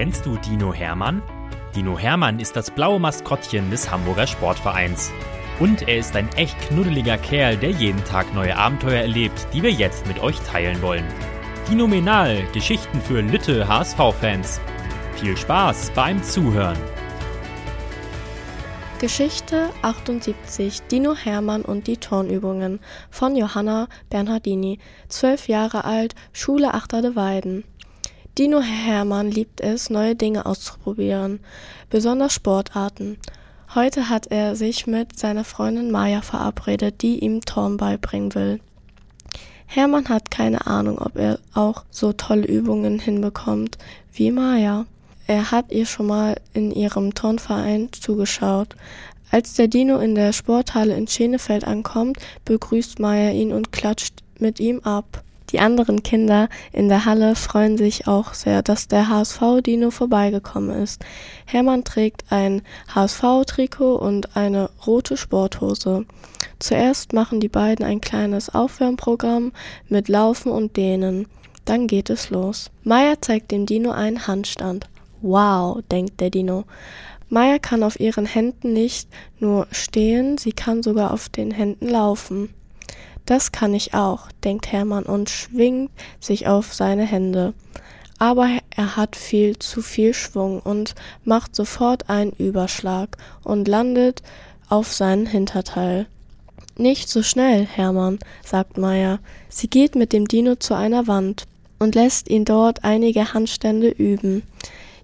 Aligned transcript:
Kennst 0.00 0.24
du 0.24 0.38
Dino 0.38 0.72
Hermann? 0.72 1.20
Dino 1.76 1.98
Hermann 1.98 2.40
ist 2.40 2.56
das 2.56 2.70
blaue 2.70 2.98
Maskottchen 2.98 3.70
des 3.70 3.90
Hamburger 3.90 4.26
Sportvereins. 4.26 5.12
Und 5.58 5.86
er 5.86 5.98
ist 5.98 6.16
ein 6.16 6.26
echt 6.36 6.58
knuddeliger 6.58 7.18
Kerl, 7.18 7.58
der 7.58 7.68
jeden 7.68 8.02
Tag 8.04 8.32
neue 8.32 8.56
Abenteuer 8.56 9.02
erlebt, 9.02 9.46
die 9.52 9.62
wir 9.62 9.70
jetzt 9.70 10.06
mit 10.06 10.18
euch 10.20 10.40
teilen 10.40 10.80
wollen. 10.80 11.04
Dinominal, 11.68 12.42
Geschichten 12.54 12.98
für 13.02 13.20
Lütte 13.20 13.68
HSV-Fans. 13.68 14.58
Viel 15.16 15.36
Spaß 15.36 15.90
beim 15.94 16.22
Zuhören. 16.22 16.78
Geschichte 19.00 19.68
78 19.82 20.80
Dino 20.90 21.14
Hermann 21.14 21.60
und 21.60 21.88
die 21.88 21.98
Turnübungen 21.98 22.80
von 23.10 23.36
Johanna 23.36 23.86
Bernhardini, 24.08 24.78
zwölf 25.10 25.46
Jahre 25.46 25.84
alt, 25.84 26.14
Schule 26.32 26.72
Achterde 26.72 27.16
Weiden. 27.16 27.64
Dino 28.38 28.60
Hermann 28.60 29.30
liebt 29.30 29.60
es, 29.60 29.90
neue 29.90 30.14
Dinge 30.14 30.46
auszuprobieren, 30.46 31.40
besonders 31.90 32.32
Sportarten. 32.32 33.18
Heute 33.74 34.08
hat 34.08 34.28
er 34.28 34.56
sich 34.56 34.86
mit 34.86 35.18
seiner 35.18 35.44
Freundin 35.44 35.90
Maya 35.90 36.22
verabredet, 36.22 37.02
die 37.02 37.18
ihm 37.18 37.40
Turn 37.42 37.76
beibringen 37.76 38.34
will. 38.34 38.60
Hermann 39.66 40.08
hat 40.08 40.30
keine 40.30 40.66
Ahnung, 40.66 40.98
ob 40.98 41.16
er 41.16 41.38
auch 41.54 41.84
so 41.90 42.12
tolle 42.12 42.46
Übungen 42.46 42.98
hinbekommt 42.98 43.78
wie 44.12 44.32
Maya. 44.32 44.86
Er 45.26 45.52
hat 45.52 45.70
ihr 45.70 45.86
schon 45.86 46.06
mal 46.06 46.40
in 46.52 46.72
ihrem 46.72 47.14
Turnverein 47.14 47.88
zugeschaut. 47.92 48.74
Als 49.30 49.54
der 49.54 49.68
Dino 49.68 49.98
in 49.98 50.16
der 50.16 50.32
Sporthalle 50.32 50.96
in 50.96 51.06
Schenefeld 51.06 51.64
ankommt, 51.64 52.18
begrüßt 52.44 52.98
Maya 52.98 53.30
ihn 53.30 53.52
und 53.52 53.70
klatscht 53.70 54.24
mit 54.40 54.58
ihm 54.58 54.80
ab. 54.80 55.22
Die 55.52 55.58
anderen 55.58 56.02
Kinder 56.02 56.48
in 56.72 56.88
der 56.88 57.04
Halle 57.04 57.34
freuen 57.34 57.76
sich 57.76 58.06
auch 58.06 58.34
sehr, 58.34 58.62
dass 58.62 58.86
der 58.86 59.08
HSV-Dino 59.08 59.90
vorbeigekommen 59.90 60.82
ist. 60.82 61.04
Hermann 61.44 61.82
trägt 61.82 62.24
ein 62.30 62.62
HSV-Trikot 62.94 63.96
und 63.96 64.36
eine 64.36 64.70
rote 64.86 65.16
Sporthose. 65.16 66.06
Zuerst 66.60 67.12
machen 67.12 67.40
die 67.40 67.48
beiden 67.48 67.84
ein 67.84 68.00
kleines 68.00 68.54
Aufwärmprogramm 68.54 69.52
mit 69.88 70.08
Laufen 70.08 70.52
und 70.52 70.76
Dehnen. 70.76 71.26
Dann 71.64 71.86
geht 71.86 72.10
es 72.10 72.30
los. 72.30 72.70
Maya 72.84 73.14
zeigt 73.20 73.50
dem 73.50 73.66
Dino 73.66 73.90
einen 73.90 74.26
Handstand. 74.26 74.88
Wow, 75.20 75.80
denkt 75.90 76.20
der 76.20 76.30
Dino. 76.30 76.64
Maya 77.28 77.58
kann 77.58 77.82
auf 77.82 77.98
ihren 78.00 78.26
Händen 78.26 78.72
nicht 78.72 79.08
nur 79.38 79.66
stehen, 79.70 80.36
sie 80.38 80.52
kann 80.52 80.82
sogar 80.82 81.12
auf 81.12 81.28
den 81.28 81.50
Händen 81.50 81.88
laufen. 81.88 82.52
Das 83.26 83.52
kann 83.52 83.74
ich 83.74 83.94
auch, 83.94 84.28
denkt 84.44 84.72
Hermann 84.72 85.04
und 85.04 85.30
schwingt 85.30 85.90
sich 86.20 86.46
auf 86.46 86.74
seine 86.74 87.04
Hände. 87.04 87.54
Aber 88.18 88.48
er 88.76 88.96
hat 88.96 89.16
viel 89.16 89.58
zu 89.58 89.80
viel 89.82 90.12
Schwung 90.12 90.60
und 90.60 90.94
macht 91.24 91.56
sofort 91.56 92.10
einen 92.10 92.32
Überschlag 92.32 93.16
und 93.44 93.66
landet 93.66 94.22
auf 94.68 94.92
seinen 94.92 95.26
Hinterteil. 95.26 96.06
Nicht 96.76 97.08
so 97.08 97.22
schnell, 97.22 97.66
Hermann, 97.66 98.18
sagt 98.44 98.78
Maya. 98.78 99.18
Sie 99.48 99.68
geht 99.68 99.94
mit 99.94 100.12
dem 100.12 100.28
Dino 100.28 100.56
zu 100.56 100.74
einer 100.74 101.06
Wand 101.06 101.44
und 101.78 101.94
lässt 101.94 102.28
ihn 102.28 102.44
dort 102.44 102.84
einige 102.84 103.32
Handstände 103.32 103.88
üben. 103.88 104.42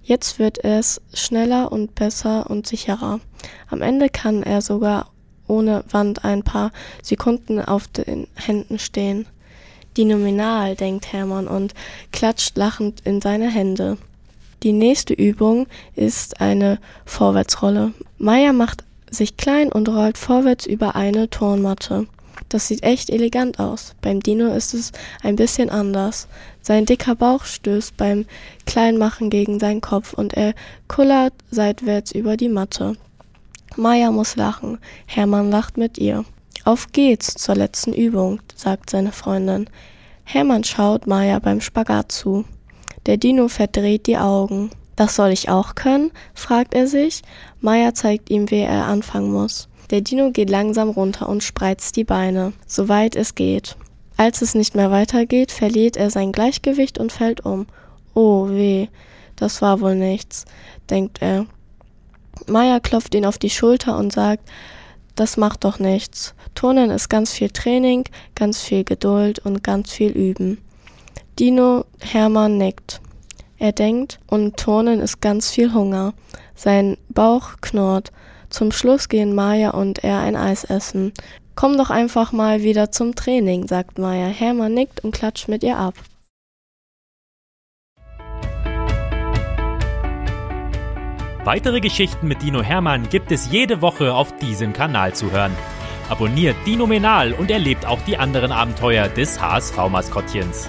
Jetzt 0.02 0.38
wird 0.38 0.62
es 0.62 1.00
schneller 1.12 1.72
und 1.72 1.94
besser 1.94 2.48
und 2.48 2.66
sicherer. 2.66 3.20
Am 3.68 3.82
Ende 3.82 4.08
kann 4.08 4.42
er 4.42 4.62
sogar 4.62 5.10
ohne 5.48 5.84
Wand 5.90 6.24
ein 6.24 6.42
paar 6.42 6.72
Sekunden 7.02 7.60
auf 7.60 7.88
den 7.88 8.26
Händen 8.34 8.78
stehen. 8.78 9.26
Die 9.96 10.04
Nominal, 10.04 10.76
denkt 10.76 11.12
Hermann 11.12 11.48
und 11.48 11.74
klatscht 12.12 12.56
lachend 12.56 13.00
in 13.04 13.20
seine 13.20 13.50
Hände. 13.50 13.96
Die 14.62 14.72
nächste 14.72 15.14
Übung 15.14 15.66
ist 15.94 16.40
eine 16.40 16.78
Vorwärtsrolle. 17.04 17.92
Maya 18.18 18.52
macht 18.52 18.84
sich 19.10 19.36
klein 19.36 19.70
und 19.70 19.88
rollt 19.88 20.18
vorwärts 20.18 20.66
über 20.66 20.96
eine 20.96 21.30
Turnmatte. 21.30 22.06
Das 22.48 22.68
sieht 22.68 22.82
echt 22.82 23.10
elegant 23.10 23.58
aus. 23.58 23.94
Beim 24.02 24.20
Dino 24.20 24.52
ist 24.52 24.74
es 24.74 24.92
ein 25.22 25.36
bisschen 25.36 25.70
anders. 25.70 26.28
Sein 26.62 26.86
dicker 26.86 27.14
Bauch 27.14 27.44
stößt 27.44 27.96
beim 27.96 28.26
Kleinmachen 28.66 29.30
gegen 29.30 29.58
seinen 29.58 29.80
Kopf 29.80 30.12
und 30.12 30.34
er 30.34 30.54
kullert 30.88 31.32
seitwärts 31.50 32.12
über 32.12 32.36
die 32.36 32.48
Matte. 32.48 32.96
Maya 33.78 34.10
muss 34.10 34.36
lachen. 34.36 34.78
Hermann 35.06 35.50
lacht 35.50 35.76
mit 35.76 35.98
ihr. 35.98 36.24
Auf 36.64 36.92
geht's 36.92 37.34
zur 37.34 37.54
letzten 37.54 37.92
Übung, 37.92 38.40
sagt 38.54 38.90
seine 38.90 39.12
Freundin. 39.12 39.70
Hermann 40.24 40.64
schaut 40.64 41.06
Maya 41.06 41.38
beim 41.38 41.60
Spagat 41.60 42.10
zu. 42.10 42.44
Der 43.06 43.16
Dino 43.16 43.48
verdreht 43.48 44.06
die 44.06 44.18
Augen. 44.18 44.70
Das 44.96 45.14
soll 45.14 45.30
ich 45.30 45.48
auch 45.48 45.74
können? 45.74 46.10
fragt 46.34 46.74
er 46.74 46.88
sich. 46.88 47.22
Maya 47.60 47.94
zeigt 47.94 48.30
ihm, 48.30 48.50
wie 48.50 48.60
er 48.60 48.86
anfangen 48.86 49.30
muss. 49.30 49.68
Der 49.90 50.00
Dino 50.00 50.32
geht 50.32 50.50
langsam 50.50 50.90
runter 50.90 51.28
und 51.28 51.44
spreizt 51.44 51.94
die 51.94 52.04
Beine, 52.04 52.52
soweit 52.66 53.14
es 53.14 53.36
geht. 53.36 53.76
Als 54.16 54.42
es 54.42 54.54
nicht 54.54 54.74
mehr 54.74 54.90
weitergeht, 54.90 55.52
verliert 55.52 55.96
er 55.96 56.10
sein 56.10 56.32
Gleichgewicht 56.32 56.98
und 56.98 57.12
fällt 57.12 57.44
um. 57.44 57.66
Oh 58.14 58.48
weh, 58.48 58.88
das 59.36 59.62
war 59.62 59.80
wohl 59.80 59.94
nichts, 59.94 60.46
denkt 60.90 61.18
er. 61.20 61.46
Maya 62.46 62.80
klopft 62.80 63.14
ihn 63.14 63.26
auf 63.26 63.38
die 63.38 63.50
Schulter 63.50 63.96
und 63.98 64.12
sagt, 64.12 64.48
das 65.14 65.36
macht 65.36 65.64
doch 65.64 65.78
nichts. 65.78 66.34
Turnen 66.54 66.90
ist 66.90 67.08
ganz 67.08 67.32
viel 67.32 67.50
Training, 67.50 68.04
ganz 68.34 68.60
viel 68.60 68.84
Geduld 68.84 69.38
und 69.38 69.64
ganz 69.64 69.90
viel 69.90 70.10
Üben. 70.10 70.58
Dino 71.38 71.84
Hermann 72.00 72.58
nickt. 72.58 73.00
Er 73.58 73.72
denkt, 73.72 74.20
und 74.26 74.56
Turnen 74.58 75.00
ist 75.00 75.20
ganz 75.20 75.50
viel 75.50 75.72
Hunger. 75.72 76.12
Sein 76.54 76.98
Bauch 77.08 77.56
knurrt. 77.62 78.12
Zum 78.50 78.72
Schluss 78.72 79.08
gehen 79.08 79.34
Maya 79.34 79.70
und 79.70 80.04
er 80.04 80.20
ein 80.20 80.36
Eis 80.36 80.64
essen. 80.64 81.12
Komm 81.54 81.78
doch 81.78 81.88
einfach 81.88 82.32
mal 82.32 82.62
wieder 82.62 82.92
zum 82.92 83.14
Training, 83.14 83.66
sagt 83.66 83.98
Maya. 83.98 84.26
Hermann 84.26 84.74
nickt 84.74 85.02
und 85.02 85.12
klatscht 85.12 85.48
mit 85.48 85.62
ihr 85.62 85.78
ab. 85.78 85.94
Weitere 91.46 91.78
Geschichten 91.80 92.26
mit 92.26 92.42
Dino 92.42 92.60
Hermann 92.60 93.08
gibt 93.08 93.30
es 93.30 93.52
jede 93.52 93.80
Woche 93.80 94.12
auf 94.12 94.36
diesem 94.38 94.72
Kanal 94.72 95.14
zu 95.14 95.30
hören. 95.30 95.52
Abonniert 96.08 96.56
Dino 96.66 96.88
Menal 96.88 97.32
und 97.32 97.52
erlebt 97.52 97.86
auch 97.86 98.00
die 98.02 98.16
anderen 98.16 98.50
Abenteuer 98.50 99.06
des 99.06 99.40
HSV-Maskottchens. 99.40 100.68